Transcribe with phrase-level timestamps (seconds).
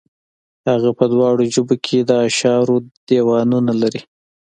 [0.69, 2.75] هغه په دواړو ژبو کې د اشعارو
[3.07, 4.01] دېوانونه لري.